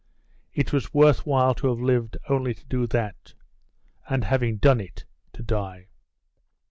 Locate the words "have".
1.67-1.79